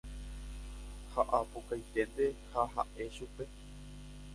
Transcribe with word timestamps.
ha 1.11 1.21
apukaiténte 1.39 2.27
ha 2.51 2.63
ha'e 2.75 3.05
chupe 3.15 3.43